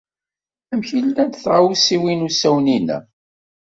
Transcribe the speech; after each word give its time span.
Amek 0.71 0.89
ay 0.97 1.03
llant 1.07 1.39
tɣawsiwin 1.43 2.25
usawen-inna? 2.27 2.97